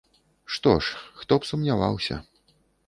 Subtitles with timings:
[0.53, 2.15] Што ж, хто б сумняваўся.